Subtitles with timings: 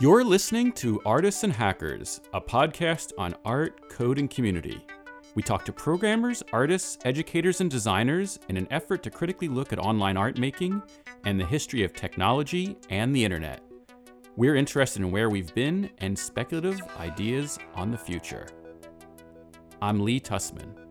[0.00, 4.86] You're listening to Artists and Hackers, a podcast on art, code, and community.
[5.34, 9.80] We talk to programmers, artists, educators, and designers in an effort to critically look at
[9.80, 10.80] online art making
[11.24, 13.60] and the history of technology and the internet.
[14.36, 18.46] We're interested in where we've been and speculative ideas on the future.
[19.82, 20.87] I'm Lee Tusman.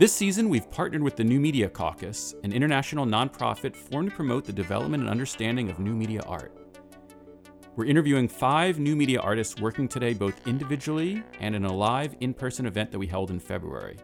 [0.00, 4.46] This season, we've partnered with the New Media Caucus, an international nonprofit formed to promote
[4.46, 6.56] the development and understanding of new media art.
[7.76, 12.32] We're interviewing five new media artists working today both individually and in a live in
[12.32, 13.98] person event that we held in February.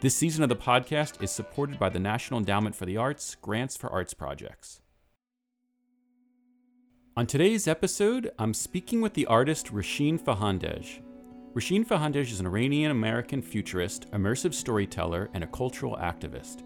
[0.00, 3.76] This season of the podcast is supported by the National Endowment for the Arts Grants
[3.76, 4.80] for Arts Projects.
[7.16, 11.00] On today's episode, I'm speaking with the artist Rashin Fahandej,
[11.52, 16.62] Rashin Fahandej is an Iranian American futurist, immersive storyteller, and a cultural activist.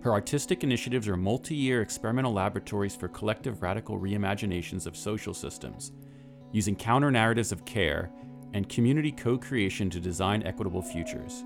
[0.00, 5.92] Her artistic initiatives are multi year experimental laboratories for collective radical reimaginations of social systems,
[6.50, 8.10] using counter narratives of care
[8.54, 11.44] and community co creation to design equitable futures.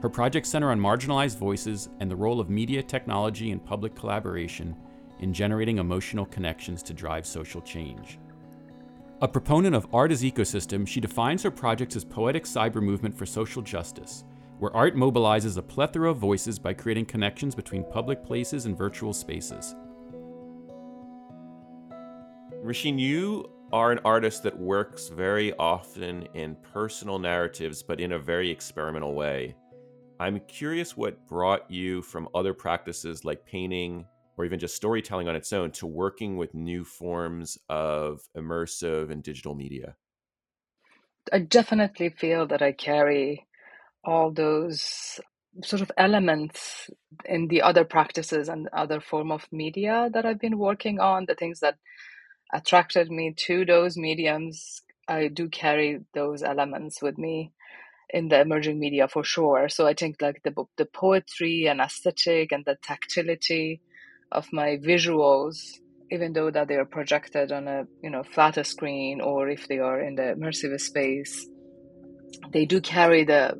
[0.00, 4.76] Her projects center on marginalized voices and the role of media, technology, and public collaboration
[5.18, 8.20] in generating emotional connections to drive social change.
[9.22, 13.24] A proponent of art as ecosystem, she defines her projects as poetic cyber movement for
[13.24, 14.24] social justice,
[14.58, 19.12] where art mobilizes a plethora of voices by creating connections between public places and virtual
[19.12, 19.76] spaces.
[22.64, 28.18] Rashin, you are an artist that works very often in personal narratives, but in a
[28.18, 29.54] very experimental way.
[30.18, 34.04] I'm curious what brought you from other practices like painting
[34.36, 39.22] or even just storytelling on its own to working with new forms of immersive and
[39.22, 39.96] digital media?
[41.32, 43.46] I definitely feel that I carry
[44.04, 45.20] all those
[45.62, 46.90] sort of elements
[47.24, 51.34] in the other practices and other form of media that I've been working on, the
[51.34, 51.76] things that
[52.52, 57.52] attracted me to those mediums, I do carry those elements with me
[58.10, 59.68] in the emerging media for sure.
[59.68, 63.80] So I think like the the poetry and aesthetic and the tactility
[64.32, 65.56] of my visuals
[66.10, 69.78] even though that they are projected on a you know flatter screen or if they
[69.78, 71.46] are in the immersive space
[72.52, 73.56] they do carry the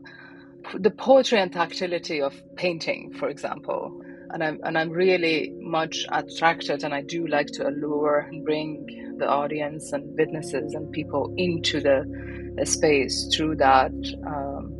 [0.75, 4.01] the poetry and tactility of painting for example.
[4.31, 9.17] And I'm and I'm really much attracted and I do like to allure and bring
[9.19, 12.05] the audience and witnesses and people into the,
[12.57, 13.93] the space through that
[14.27, 14.72] um,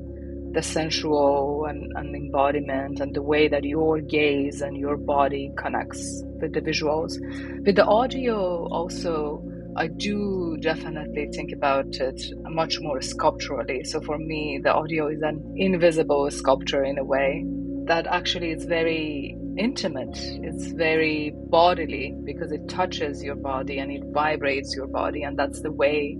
[0.53, 6.23] the sensual and, and embodiment and the way that your gaze and your body connects
[6.41, 7.19] with the visuals.
[7.65, 9.43] With the audio, also,
[9.77, 13.85] I do definitely think about it much more sculpturally.
[13.85, 17.45] So for me, the audio is an invisible sculpture in a way
[17.87, 20.17] that actually is very intimate.
[20.19, 25.63] It's very bodily because it touches your body and it vibrates your body, and that's
[25.63, 26.17] the way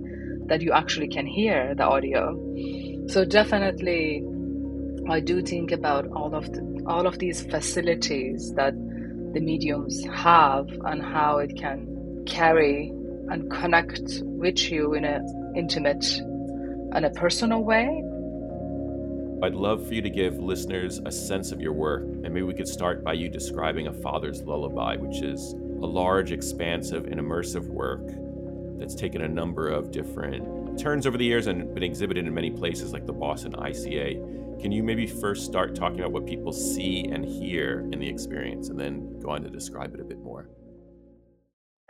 [0.47, 2.35] that you actually can hear the audio.
[3.07, 4.23] So definitely,
[5.09, 8.73] I do think about all of the, all of these facilities that
[9.33, 12.89] the mediums have and how it can carry
[13.29, 16.05] and connect with you in an intimate
[16.93, 18.03] and a personal way.
[19.43, 22.53] I'd love for you to give listeners a sense of your work, and maybe we
[22.53, 27.67] could start by you describing A Father's Lullaby, which is a large, expansive, and immersive
[27.67, 28.07] work
[28.79, 32.51] that's taken a number of different turns over the years and been exhibited in many
[32.51, 34.61] places like the Boston ICA.
[34.61, 38.69] Can you maybe first start talking about what people see and hear in the experience
[38.69, 40.49] and then go on to describe it a bit more?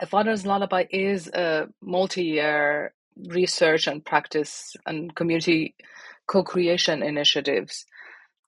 [0.00, 5.74] A Father's Lullaby is a multi year research and practice and community
[6.26, 7.86] co creation initiatives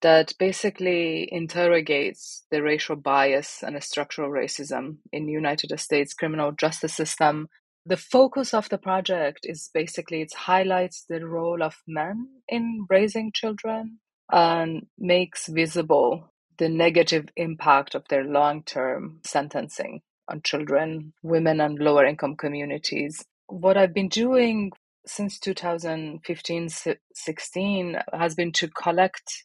[0.02, 6.52] that basically interrogates the racial bias and the structural racism in the United States criminal
[6.52, 7.48] justice system
[7.86, 13.30] the focus of the project is basically it highlights the role of men in raising
[13.32, 13.98] children
[14.30, 22.04] and makes visible the negative impact of their long-term sentencing on children, women, and lower
[22.04, 23.24] income communities.
[23.46, 24.72] What I've been doing
[25.06, 26.68] since 2015
[27.14, 29.44] 16 has been to collect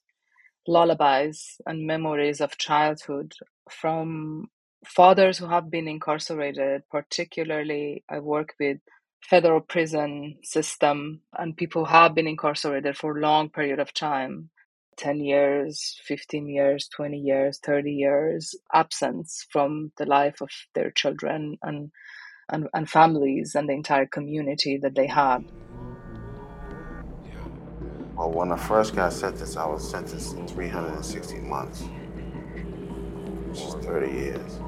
[0.67, 3.33] lullabies and memories of childhood
[3.69, 4.47] from
[4.85, 8.77] fathers who have been incarcerated, particularly I work with
[9.21, 14.49] federal prison system and people who have been incarcerated for a long period of time
[14.97, 21.57] 10 years 15 years 20 years 30 years absence from the life of their children
[21.61, 21.91] and
[22.49, 25.45] and, and families and the entire community that they had.
[28.15, 31.81] Well when i first got sentenced i was sentenced to 360 months
[33.47, 34.59] which is 30 years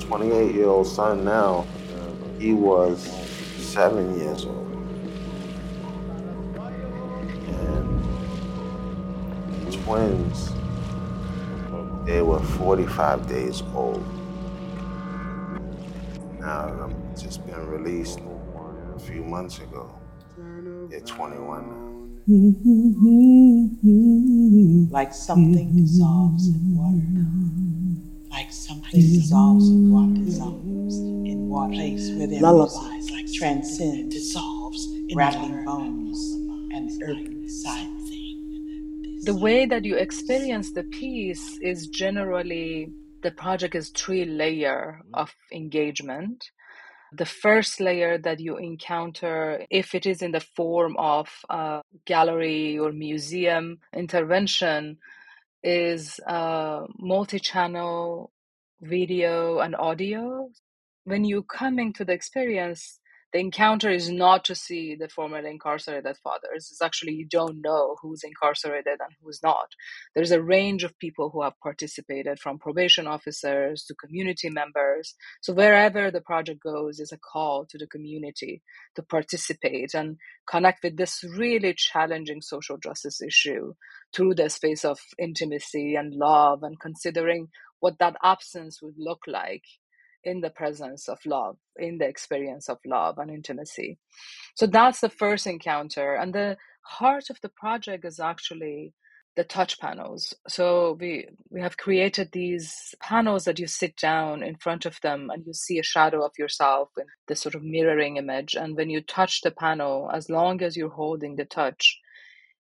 [0.00, 1.66] 28 year old son now,
[2.38, 3.02] he was
[3.58, 4.66] seven years old.
[7.48, 8.12] And
[9.84, 10.50] twins,
[12.06, 14.04] they were 45 days old.
[16.40, 18.20] Now, I've just been released
[18.96, 19.94] a few months ago.
[20.88, 21.90] They're 21 now.
[24.90, 27.69] Like something dissolves in water.
[28.30, 30.24] Like something dissolves in water.
[30.24, 31.74] Dissolves in water.
[31.74, 36.18] Place where there lullabies like transcend dissolves in rattling bones
[36.74, 39.20] and urban side thing.
[39.24, 42.92] The way that you experience the piece is generally
[43.22, 46.50] the project is three layer of engagement
[47.12, 52.78] the first layer that you encounter, if it is in the form of a gallery
[52.78, 54.98] or museum intervention,
[55.62, 58.32] is uh, a multi channel
[58.80, 60.50] video and audio.
[61.04, 63.00] When you come into the experience,
[63.32, 66.68] the encounter is not to see the formerly incarcerated fathers.
[66.70, 69.68] It's actually you don't know who's incarcerated and who's not.
[70.14, 75.14] There's a range of people who have participated, from probation officers to community members.
[75.42, 78.62] So wherever the project goes is a call to the community
[78.96, 80.16] to participate and
[80.48, 83.74] connect with this really challenging social justice issue
[84.14, 87.48] through the space of intimacy and love and considering
[87.80, 89.64] what that absence would look like
[90.24, 93.98] in the presence of love, in the experience of love and intimacy.
[94.54, 96.14] So that's the first encounter.
[96.14, 98.92] And the heart of the project is actually
[99.36, 100.34] the touch panels.
[100.48, 105.30] So we we have created these panels that you sit down in front of them
[105.30, 108.54] and you see a shadow of yourself in this sort of mirroring image.
[108.56, 111.98] And when you touch the panel, as long as you're holding the touch,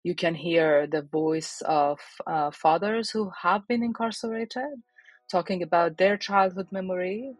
[0.03, 4.83] you can hear the voice of uh, fathers who have been incarcerated
[5.31, 7.33] talking about their childhood memory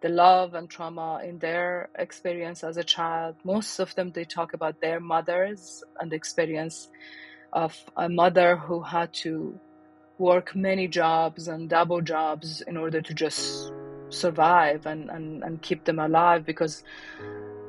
[0.00, 3.36] the love and trauma in their experience as a child.
[3.44, 6.88] Most of them, they talk about their mothers and the experience
[7.52, 9.58] of a mother who had to
[10.18, 13.72] work many jobs and double jobs in order to just
[14.10, 16.82] survive and, and, and keep them alive because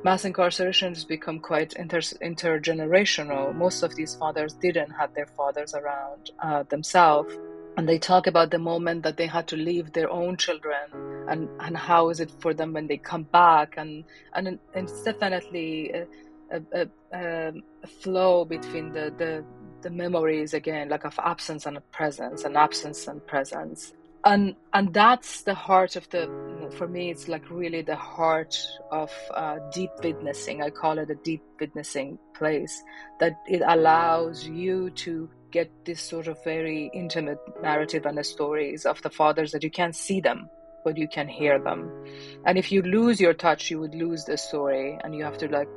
[0.04, 3.54] mass incarceration has become quite inter- intergenerational.
[3.54, 7.32] Most of these fathers didn't have their fathers around uh, themselves
[7.76, 11.48] and they talk about the moment that they had to leave their own children and,
[11.60, 13.74] and how is it for them when they come back?
[13.76, 16.06] And and, and it's definitely a,
[16.50, 17.52] a, a,
[17.82, 19.44] a flow between the, the
[19.82, 23.92] the memories again like of absence and presence and absence and presence.
[24.24, 26.26] And and that's the heart of the
[26.76, 28.58] for me it's like really the heart
[28.90, 30.62] of uh, deep witnessing.
[30.62, 32.82] I call it a deep witnessing place
[33.20, 38.84] that it allows you to get this sort of very intimate narrative and the stories
[38.84, 40.50] of the fathers that you can't see them
[40.88, 41.80] but you can hear them.
[42.46, 45.48] And if you lose your touch you would lose the story and you have to
[45.48, 45.68] like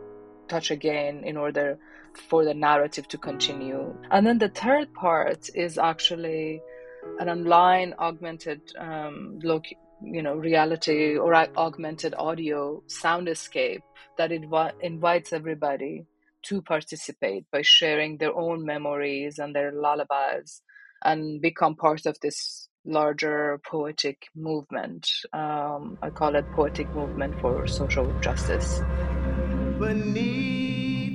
[0.48, 1.78] touch again in order
[2.30, 3.94] for the narrative to continue.
[4.10, 6.62] And then the third part is actually
[7.20, 9.40] an online augmented um,
[10.04, 13.84] you know reality or augmented audio soundscape
[14.18, 14.44] that it
[14.82, 16.06] invites everybody
[16.44, 20.62] to participate by sharing their own memories and their lullabies
[21.04, 25.10] and become part of this larger poetic movement.
[25.34, 28.80] Um, I call it poetic movement for social justice.
[29.80, 31.12] Beneath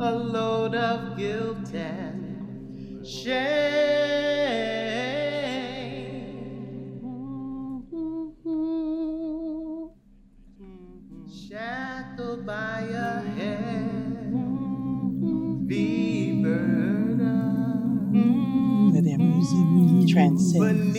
[0.00, 3.94] a load of guilt and shame.
[11.48, 13.23] Shackled by a
[20.14, 20.94] transcends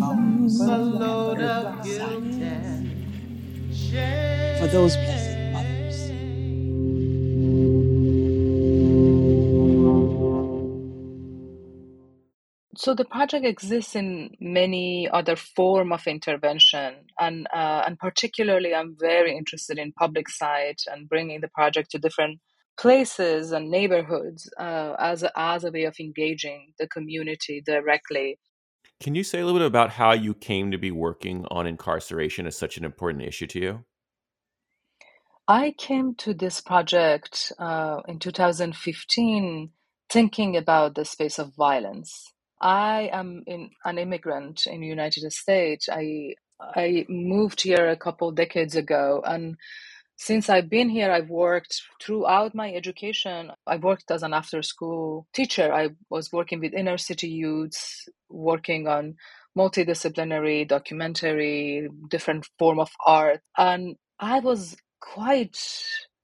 [0.00, 0.58] bones
[4.58, 4.96] For those
[12.76, 18.96] So the project exists in many other form of intervention, and uh, and particularly, I'm
[19.00, 22.40] very interested in public side and bringing the project to different
[22.78, 28.38] places and neighborhoods uh, as a, as a way of engaging the community directly.
[29.00, 32.46] Can you say a little bit about how you came to be working on incarceration
[32.46, 33.84] as such an important issue to you?
[35.46, 39.70] I came to this project uh, in 2015
[40.08, 42.32] thinking about the space of violence
[42.64, 45.88] I am in, an immigrant in the United States.
[45.92, 49.56] I I moved here a couple decades ago, and
[50.16, 53.50] since I've been here, I've worked throughout my education.
[53.66, 55.72] I worked as an after school teacher.
[55.72, 59.16] I was working with inner city youths, working on
[59.58, 63.40] multidisciplinary, documentary, different form of art.
[63.58, 65.58] And I was quite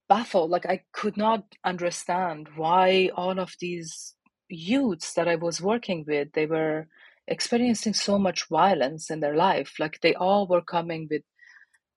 [0.09, 0.51] baffled.
[0.51, 4.15] Like I could not understand why all of these
[4.49, 6.89] youths that I was working with, they were
[7.27, 9.75] experiencing so much violence in their life.
[9.79, 11.23] Like they all were coming with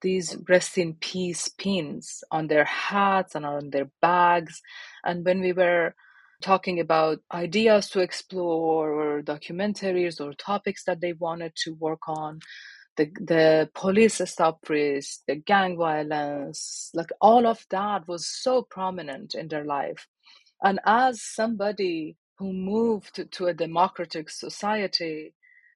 [0.04, 4.62] these rest in peace pins on their hats and on their bags.
[5.04, 5.96] And when we were
[6.42, 12.40] talking about ideas to explore or documentaries or topics that they wanted to work on,
[12.98, 19.34] the the police stop risk, the gang violence, like all of that was so prominent
[19.34, 20.08] in their life.
[20.62, 25.34] And as somebody who moved to a democratic society,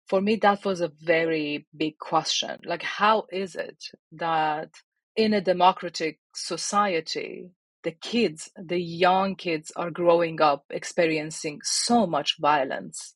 [0.08, 2.58] for me that was a very big question.
[2.64, 4.70] Like how is it that
[5.16, 7.50] in a democratic society
[7.84, 13.14] the kids, the young kids are growing up experiencing so much violence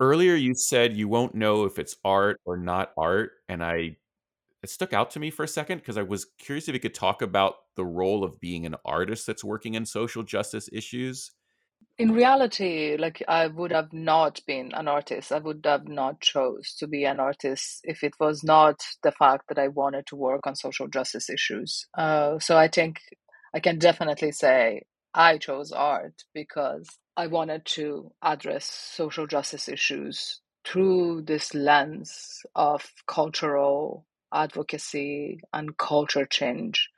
[0.00, 3.96] Earlier, you said you won't know if it's art or not art, and I
[4.62, 6.94] it stuck out to me for a second because I was curious if you could
[6.94, 11.30] talk about the role of being an artist that's working in social justice issues.
[11.98, 15.30] In reality, like I would have not been an artist.
[15.32, 19.44] I would have not chose to be an artist if it was not the fact
[19.48, 21.86] that I wanted to work on social justice issues.
[21.96, 23.00] Uh, so I think
[23.54, 24.82] I can definitely say
[25.14, 32.92] I chose art because I wanted to address social justice issues through this lens of
[33.06, 36.88] cultural advocacy and culture change.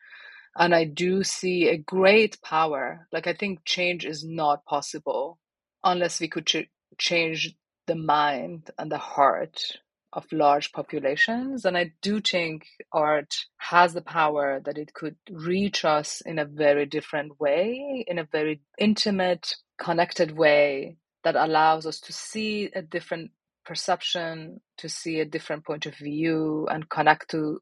[0.59, 3.09] And I do see a great power.
[3.13, 5.39] Like, I think change is not possible
[5.85, 7.55] unless we could ch- change
[7.87, 9.79] the mind and the heart
[10.13, 11.65] of large populations.
[11.65, 16.47] And I do think art has the power that it could reach us in a
[16.47, 22.83] very different way, in a very intimate, connected way that allows us to see a
[22.83, 23.33] different
[23.67, 27.61] perception, to see a different point of view, and connect to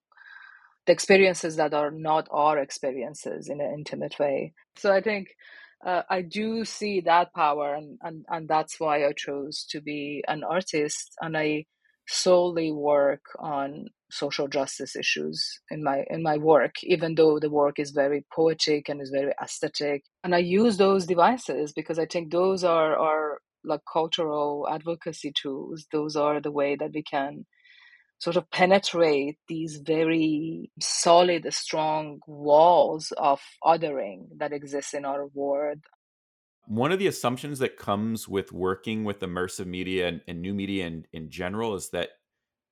[0.86, 4.52] the experiences that are not our experiences in an intimate way.
[4.76, 5.28] So I think
[5.84, 10.24] uh, I do see that power, and, and, and that's why I chose to be
[10.28, 11.14] an artist.
[11.20, 11.66] And I
[12.08, 17.78] solely work on social justice issues in my in my work even though the work
[17.78, 22.30] is very poetic and is very aesthetic and i use those devices because i think
[22.30, 27.44] those are are like cultural advocacy tools those are the way that we can
[28.18, 35.80] sort of penetrate these very solid strong walls of othering that exists in our world.
[36.66, 40.86] One of the assumptions that comes with working with immersive media and, and new media
[40.86, 42.10] in, in general is that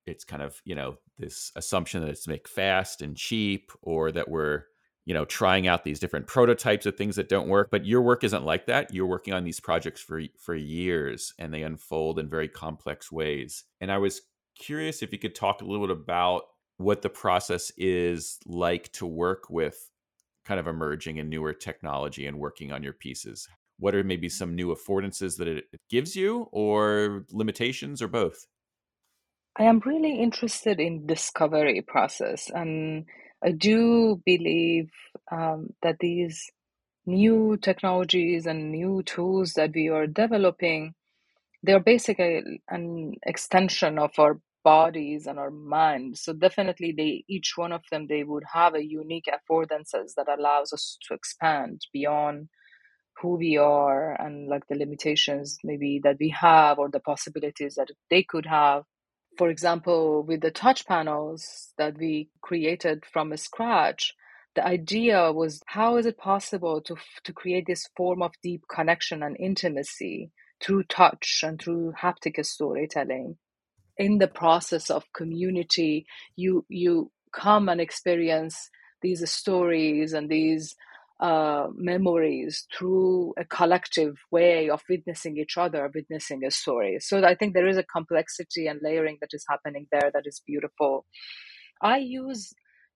[0.06, 4.28] it's kind of you know this assumption that it's make fast and cheap or that
[4.28, 4.64] we're
[5.04, 7.68] you know trying out these different prototypes of things that don't work.
[7.70, 8.92] But your work isn't like that.
[8.92, 13.64] You're working on these projects for for years and they unfold in very complex ways.
[13.80, 14.22] And i was
[14.58, 16.42] curious if you could talk a little bit about
[16.76, 19.90] what the process is like to work with
[20.44, 23.48] kind of emerging and newer technology and working on your pieces.
[23.78, 28.46] What are maybe some new affordances that it gives you or limitations or both?
[29.58, 33.04] I am really interested in discovery process and
[33.44, 34.90] i do believe
[35.30, 36.50] um, that these
[37.04, 40.94] new technologies and new tools that we are developing
[41.62, 46.22] they're basically an extension of our bodies and our minds.
[46.22, 50.72] So definitely they each one of them they would have a unique affordances that allows
[50.72, 52.48] us to expand beyond
[53.20, 57.88] who we are and like the limitations maybe that we have or the possibilities that
[58.10, 58.84] they could have.
[59.38, 64.14] For example with the touch panels that we created from scratch
[64.54, 69.22] the idea was how is it possible to to create this form of deep connection
[69.22, 70.30] and intimacy
[70.62, 73.36] through touch and through haptic storytelling
[73.98, 78.70] in the process of community you you come and experience
[79.02, 80.74] these stories and these
[81.20, 86.98] uh, memories through a collective way of witnessing each other, witnessing a story.
[87.00, 90.42] So I think there is a complexity and layering that is happening there that is
[90.44, 91.06] beautiful.
[91.80, 92.52] I use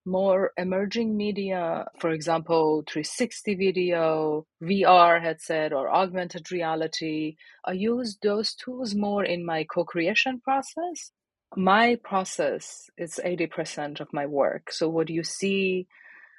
[0.06, 7.36] more emerging media, for example, 360 video, VR headset, or augmented reality.
[7.64, 11.12] I use those tools more in my co creation process.
[11.56, 14.72] My process is 80% of my work.
[14.72, 15.86] So, what you see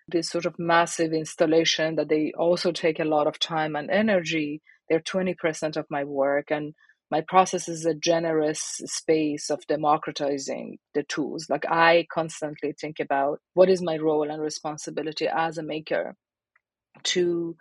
[0.08, 4.62] this sort of massive installation that they also take a lot of time and energy.
[4.90, 6.50] They're 20% of my work.
[6.50, 6.74] And
[7.10, 11.48] my process is a generous space of democratizing the tools.
[11.50, 16.16] Like I constantly think about what is my role and responsibility as a maker
[17.04, 17.56] to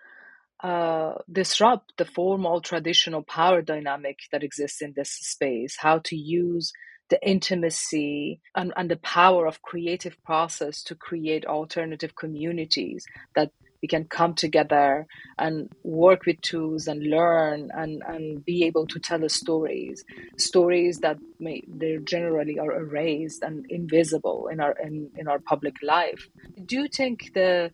[0.63, 6.73] uh, disrupt the formal traditional power dynamic that exists in this space, how to use
[7.09, 13.53] the intimacy and, and the power of creative process to create alternative communities that
[13.83, 15.07] we can come together
[15.39, 20.05] and work with tools and learn and, and be able to tell stories
[20.37, 25.75] stories that may they generally are erased and invisible in our in, in our public
[25.83, 26.29] life.
[26.65, 27.71] Do you think the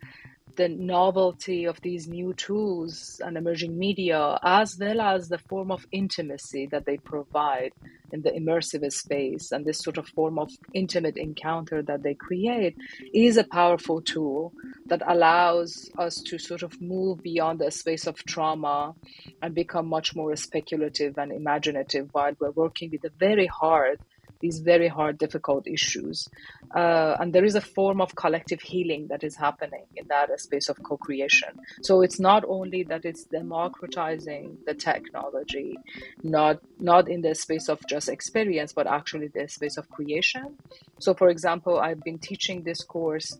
[0.57, 5.87] the novelty of these new tools and emerging media, as well as the form of
[5.93, 7.73] intimacy that they provide
[8.13, 12.77] in the immersive space and this sort of form of intimate encounter that they create,
[13.15, 14.53] is a powerful tool
[14.87, 18.95] that allows us to sort of move beyond the space of trauma
[19.41, 23.99] and become much more speculative and imaginative while we're working with a very hard
[24.43, 26.29] these very hard, difficult issues.
[26.75, 30.69] Uh, and there is a form of collective healing that is happening in that space
[30.69, 31.53] of co creation.
[31.83, 35.79] So it's not only that it's democratizing the technology,
[36.23, 40.59] not, not in the space of just experience, but actually the space of creation.
[40.99, 43.39] So, for example, I've been teaching this course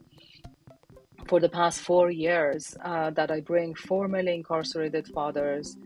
[1.27, 5.77] for the past four years uh, that I bring formerly incarcerated fathers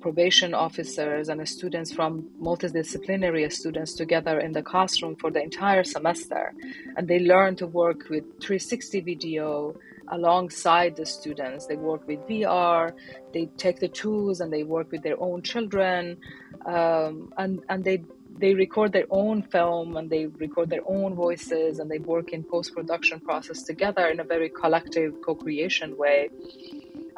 [0.00, 6.54] probation officers and students from multidisciplinary students together in the classroom for the entire semester.
[6.96, 9.76] And they learn to work with 360 video
[10.08, 11.66] alongside the students.
[11.66, 12.92] They work with VR,
[13.32, 16.18] they take the tools and they work with their own children,
[16.66, 18.04] um, and, and they
[18.38, 22.44] they record their own film and they record their own voices and they work in
[22.44, 26.28] post production process together in a very collective co-creation way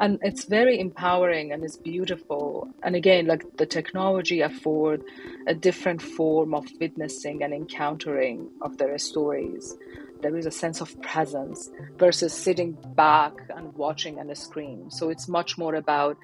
[0.00, 2.68] and it's very empowering and it's beautiful.
[2.82, 5.04] And again like the technology afford
[5.46, 9.76] a different form of witnessing and encountering of their stories.
[10.22, 14.90] There is a sense of presence versus sitting back and watching on a screen.
[14.90, 16.16] So it's much more about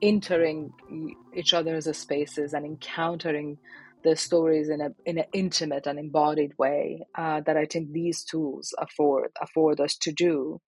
[0.00, 0.72] entering
[1.34, 3.58] each other's spaces and encountering
[4.04, 8.22] the stories in a in an intimate and embodied way uh, that I think these
[8.22, 10.60] tools afford afford us to do.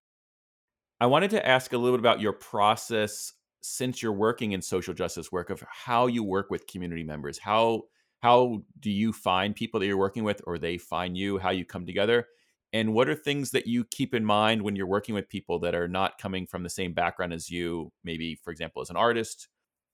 [1.00, 4.94] I wanted to ask a little bit about your process since you're working in social
[4.94, 7.38] justice work of how you work with community members.
[7.38, 7.82] How
[8.22, 11.64] how do you find people that you're working with or they find you, how you
[11.64, 12.26] come together?
[12.72, 15.74] And what are things that you keep in mind when you're working with people that
[15.74, 19.48] are not coming from the same background as you, maybe for example as an artist?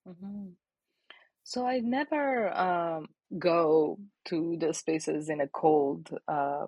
[0.08, 0.50] Mm-hmm.
[1.44, 6.66] So I never um, go to the spaces in a cold, uh,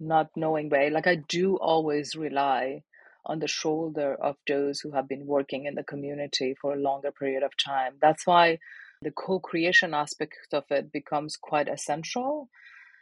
[0.00, 0.88] not knowing way.
[0.88, 2.82] Like I do always rely
[3.26, 7.10] on the shoulder of those who have been working in the community for a longer
[7.10, 7.94] period of time.
[8.00, 8.58] That's why
[9.02, 12.48] the co creation aspect of it becomes quite essential.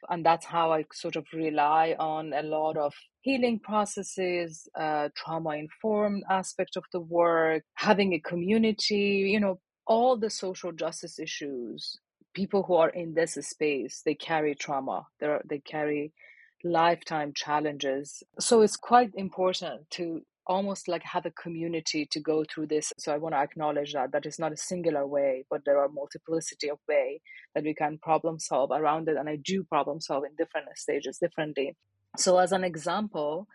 [0.09, 5.51] And that's how I sort of rely on a lot of healing processes, uh, trauma
[5.51, 11.99] informed aspect of the work, having a community, you know, all the social justice issues.
[12.35, 15.07] People who are in this space, they carry trauma.
[15.21, 16.13] They're, they carry
[16.65, 18.23] lifetime challenges.
[18.39, 22.93] So it's quite important to almost like have a community to go through this.
[22.99, 25.89] So I want to acknowledge that that is not a singular way, but there are
[25.89, 27.21] multiplicity of way
[27.55, 29.17] that we can problem solve around it.
[29.17, 31.77] And I do problem solve in different stages differently.
[32.17, 33.47] So as an example,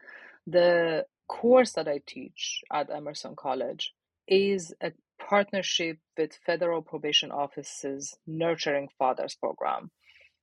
[0.45, 3.91] the course that I teach at Emerson College
[4.27, 9.91] is a partnership with federal probation offices nurturing fathers program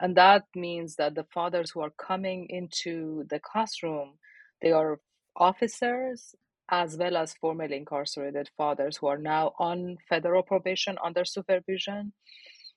[0.00, 4.14] and that means that the fathers who are coming into the classroom
[4.62, 5.00] they are
[5.36, 6.34] officers
[6.70, 12.12] as well as formerly incarcerated fathers who are now on federal probation under supervision.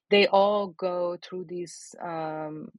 [0.10, 2.70] They all go through this um,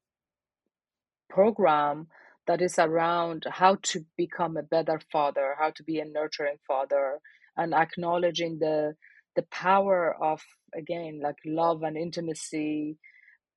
[1.29, 2.09] program
[2.47, 7.19] that is around how to become a better father how to be a nurturing father
[7.57, 8.95] and acknowledging the
[9.37, 10.41] the power of
[10.75, 12.97] again like love and intimacy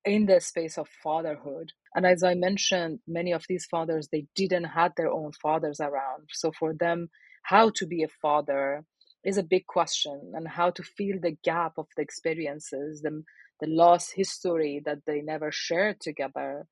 [0.04, 1.72] in the space of fatherhood.
[1.94, 6.28] And as i mentioned many of these fathers they didn't have their own fathers around.
[6.32, 7.08] So for them
[7.44, 8.84] how to be a father
[9.24, 13.22] is a big question and how to fill the gap of the experiences the,
[13.60, 16.66] the lost history that they never shared together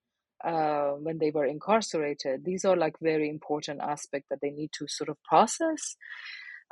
[0.45, 2.45] uh, when they were incarcerated.
[2.45, 5.97] These are like very important aspects that they need to sort of process.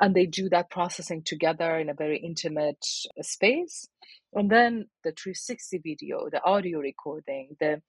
[0.00, 2.84] And they do that processing together in a very intimate
[3.20, 3.88] space
[4.34, 7.80] and then the 360 video the audio recording the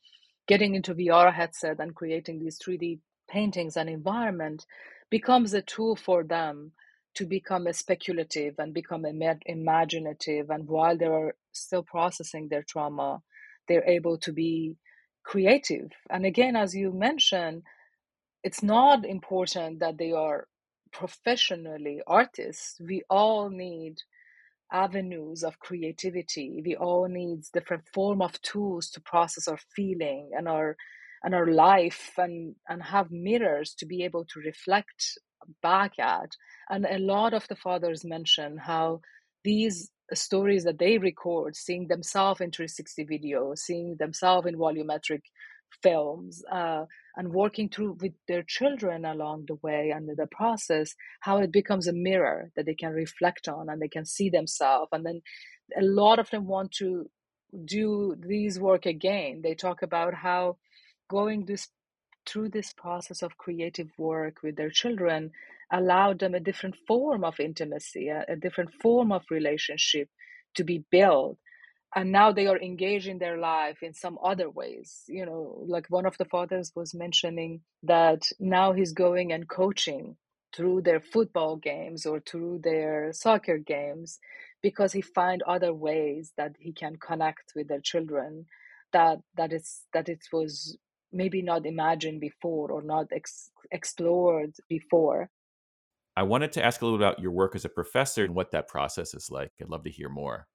[0.47, 2.99] getting into vr headset and creating these 3d
[3.29, 4.65] paintings and environment
[5.09, 6.71] becomes a tool for them
[7.15, 10.49] to become a speculative and become imaginative.
[10.49, 13.21] And while they are still processing their trauma
[13.67, 14.75] they're able to be
[15.23, 15.91] creative.
[16.09, 17.63] And again as you mentioned
[18.43, 20.47] it's not important that they are
[20.91, 23.97] professionally artists, we all need
[24.71, 26.61] avenues of creativity.
[26.65, 30.75] We all need different form of tools to process our feeling and our
[31.23, 35.17] and our life and and have mirrors to be able to reflect
[35.61, 36.31] back at.
[36.69, 39.01] And a lot of the fathers mention how
[39.43, 45.21] these stories that they record, seeing themselves in 360 video, seeing themselves in volumetric
[45.83, 46.85] films, uh,
[47.19, 51.85] and working through with their children along the way and the process, how it becomes
[51.85, 54.87] a mirror that they can reflect on and they can see themselves.
[54.93, 55.21] And then
[55.77, 57.09] a lot of them want to
[57.65, 59.41] do these work again.
[59.43, 60.59] They talk about how
[61.09, 61.67] going this
[62.25, 65.31] through this process of creative work with their children
[65.73, 70.07] allowed them a different form of intimacy, a, a different form of relationship
[70.55, 71.37] to be built
[71.95, 76.05] and now they are engaging their life in some other ways you know like one
[76.05, 80.15] of the fathers was mentioning that now he's going and coaching
[80.55, 84.19] through their football games or through their soccer games
[84.61, 88.45] because he find other ways that he can connect with their children
[88.91, 90.77] that that is that it was
[91.11, 95.29] maybe not imagined before or not ex- explored before.
[96.15, 98.67] I wanted to ask a little about your work as a professor and what that
[98.67, 99.51] process is like.
[99.61, 100.47] I'd love to hear more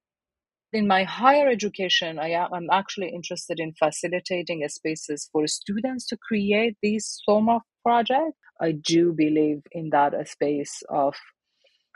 [0.74, 6.16] in my higher education, I am I'm actually interested in facilitating spaces for students to
[6.16, 7.48] create these form
[7.84, 8.37] projects.
[8.60, 11.14] I do believe in that a space of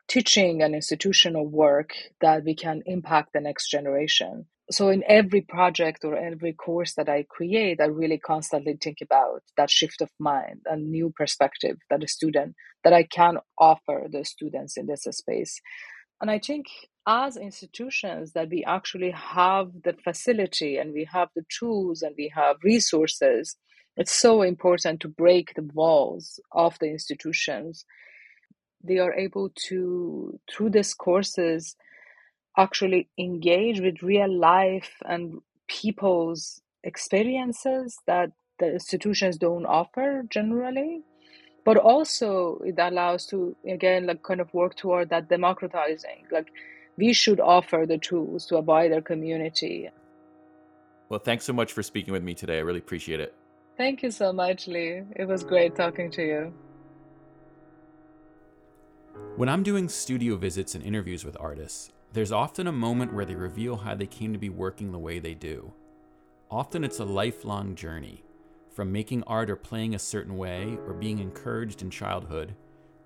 [0.06, 4.46] teaching and institutional work that we can impact the next generation.
[4.70, 9.42] So in every project or every course that I create, I really constantly think about
[9.56, 14.24] that shift of mind and new perspective that a student that I can offer the
[14.24, 15.60] students in this space.
[16.20, 16.66] And I think
[17.08, 22.30] as institutions that we actually have the facility and we have the tools and we
[22.34, 23.56] have resources,
[23.96, 27.86] it's so important to break the walls of the institutions.
[28.84, 31.74] They are able to, through these courses,
[32.58, 41.02] actually engage with real life and people's experiences that the institutions don't offer generally
[41.64, 46.48] but also it allows to again like kind of work toward that democratizing like
[46.98, 49.88] we should offer the tools to a wider community.
[51.08, 52.58] Well thanks so much for speaking with me today.
[52.58, 53.34] I really appreciate it.
[53.76, 55.04] Thank you so much lee.
[55.14, 56.52] It was great talking to you.
[59.37, 63.34] When i'm doing studio visits and interviews with artists there's often a moment where they
[63.34, 65.72] reveal how they came to be working the way they do.
[66.50, 68.24] Often it's a lifelong journey
[68.78, 72.54] from making art or playing a certain way, or being encouraged in childhood,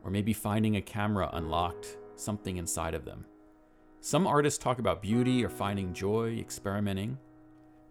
[0.05, 3.24] or maybe finding a camera unlocked something inside of them.
[4.04, 7.18] Some artists talk about beauty or finding joy, experimenting.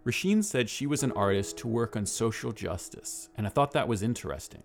[0.03, 3.87] Rashin said she was an artist to work on social justice, and I thought that
[3.87, 4.61] was interesting.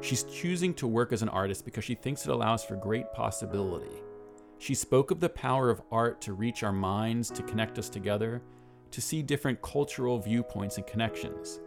[0.00, 4.00] She's choosing to work as an artist because she thinks it allows for great possibility.
[4.56, 8.40] She spoke of the power of art to reach our minds, to connect us together,
[8.90, 11.60] to see different cultural viewpoints and connections.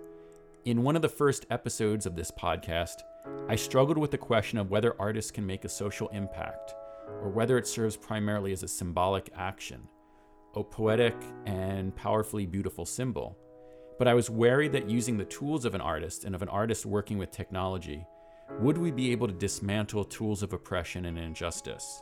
[0.65, 2.95] In one of the first episodes of this podcast,
[3.47, 6.73] I struggled with the question of whether artists can make a social impact,
[7.21, 9.87] or whether it serves primarily as a symbolic action,
[10.55, 13.37] a poetic and powerfully beautiful symbol.
[13.97, 16.85] But I was wary that using the tools of an artist and of an artist
[16.85, 18.05] working with technology,
[18.59, 22.01] would we be able to dismantle tools of oppression and injustice?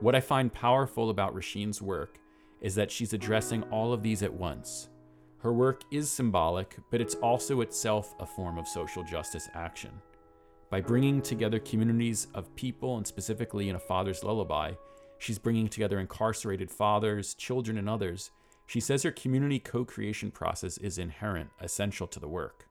[0.00, 2.18] What I find powerful about Rashin's work
[2.60, 4.88] is that she's addressing all of these at once
[5.40, 9.90] her work is symbolic, but it's also itself a form of social justice action.
[10.70, 14.74] By bringing together communities of people, and specifically in A Father's Lullaby,
[15.18, 18.30] she's bringing together incarcerated fathers, children, and others.
[18.66, 22.66] She says her community co creation process is inherent, essential to the work.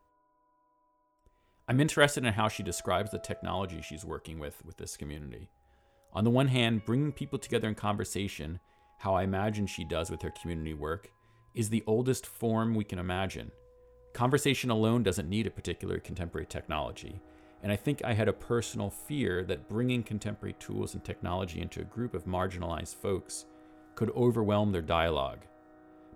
[1.68, 5.50] I'm interested in how she describes the technology she's working with with this community.
[6.14, 8.62] On the one hand, bringing people together in conversation,
[9.00, 11.12] how I imagine she does with her community work,
[11.54, 13.52] is the oldest form we can imagine.
[14.14, 17.22] Conversation alone doesn't need a particular contemporary technology,
[17.62, 21.82] and I think I had a personal fear that bringing contemporary tools and technology into
[21.82, 23.46] a group of marginalized folks
[23.96, 25.40] could overwhelm their dialogue.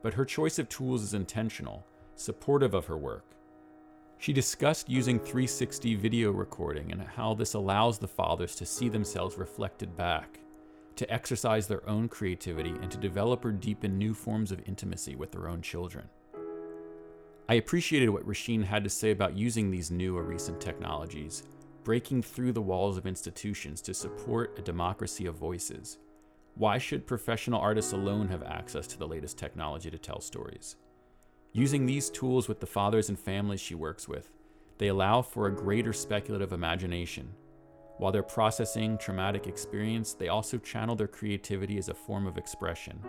[0.01, 3.25] But her choice of tools is intentional, supportive of her work.
[4.17, 9.37] She discussed using 360 video recording and how this allows the fathers to see themselves
[9.37, 10.39] reflected back
[10.95, 15.31] to exercise their own creativity, and to develop or deepen new forms of intimacy with
[15.31, 16.07] their own children.
[17.49, 21.43] I appreciated what Rashin had to say about using these new or recent technologies,
[21.83, 25.97] breaking through the walls of institutions to support a democracy of voices.
[26.55, 30.77] Why should professional artists alone have access to the latest technology to tell stories?
[31.51, 34.29] Using these tools with the fathers and families she works with,
[34.77, 37.33] they allow for a greater speculative imagination
[37.97, 42.99] While they're processing traumatic experience, they also channel their creativity as a form of expression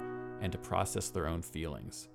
[0.43, 2.09] and to process their own feelings.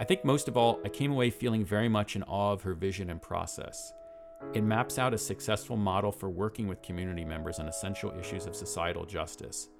[0.00, 2.74] I think most of all, I came away feeling very much in awe of her
[2.74, 3.92] vision and process.
[4.54, 8.54] It maps out a successful model for working with community members on essential issues of
[8.54, 9.70] societal justice,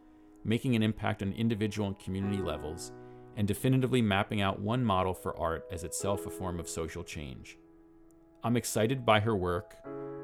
[0.45, 2.91] making an impact on individual and community levels,
[3.37, 7.57] and definitively mapping out one model for art as itself a form of social change.
[8.43, 9.77] I'm excited by her work,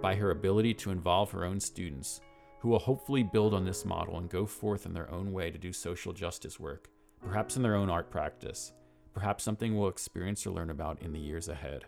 [0.02, 2.20] by her ability to involve her own students,
[2.58, 5.58] who will hopefully build on this model and go forth in their own way to
[5.58, 6.88] do social justice work,
[7.24, 8.72] perhaps in their own art practice,
[9.14, 11.86] perhaps something we'll experience or learn about in the years ahead.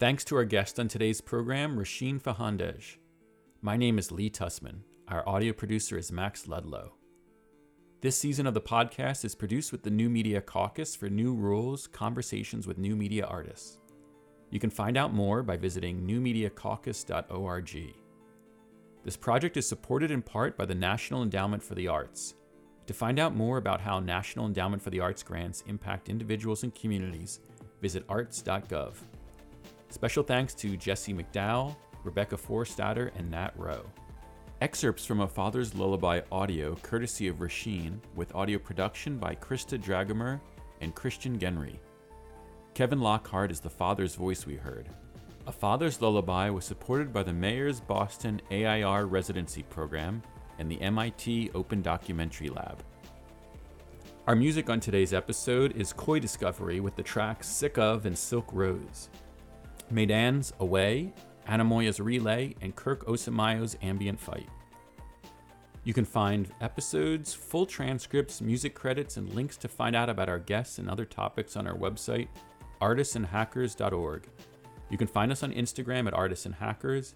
[0.00, 2.96] Thanks to our guest on today's program, Rashin Fahandej.
[3.62, 4.80] My name is Lee Tusman.
[5.08, 6.94] Our audio producer is Max Ludlow.
[8.00, 11.86] This season of the podcast is produced with the New Media Caucus for New Rules
[11.86, 13.78] Conversations with New Media Artists.
[14.50, 17.94] You can find out more by visiting newmediacaucus.org.
[19.04, 22.36] This project is supported in part by the National Endowment for the Arts.
[22.86, 26.74] To find out more about how National Endowment for the Arts grants impact individuals and
[26.74, 27.40] communities,
[27.82, 28.94] visit arts.gov.
[29.90, 33.84] Special thanks to Jesse McDowell, Rebecca Forstatter, and Nat Rowe.
[34.62, 40.40] Excerpts from A Father's Lullaby audio, courtesy of Rashin, with audio production by Krista Dragomer
[40.80, 41.78] and Christian Genry.
[42.72, 44.88] Kevin Lockhart is the father's voice we heard.
[45.46, 50.22] A Father's Lullaby was supported by the Mayor's Boston AIR Residency Program
[50.58, 52.82] and the MIT Open Documentary Lab.
[54.26, 58.48] Our music on today's episode is Koi Discovery with the tracks Sick of and Silk
[58.54, 59.10] Rose.
[59.90, 61.12] Maidan's Away,
[61.46, 64.48] Anamoya's Relay, and Kirk Osamayo's Ambient Fight.
[65.84, 70.38] You can find episodes, full transcripts, music credits, and links to find out about our
[70.38, 72.28] guests and other topics on our website,
[72.80, 74.26] artistsandhackers.org.
[74.94, 77.14] You can find us on Instagram at artistsandhackers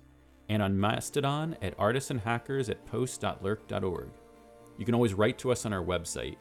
[0.48, 4.08] and on Mastodon at artistsandhackers at post.lurk.org.
[4.78, 6.38] You can always write to us on our website.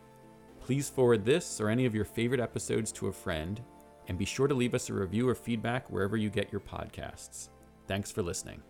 [0.60, 3.62] Please forward this or any of your favorite episodes to a friend
[4.08, 7.50] and be sure to leave us a review or feedback wherever you get your podcasts.
[7.86, 8.64] Thanks for listening.